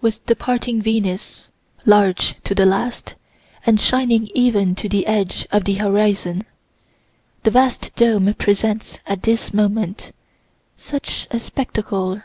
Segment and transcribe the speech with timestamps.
[0.00, 1.46] With departing Venus,
[1.86, 3.14] large to the last,
[3.64, 6.46] and shining even to the edge of the horizon,
[7.44, 10.10] the vast dome presents at this moment,
[10.76, 12.22] such a spectacle!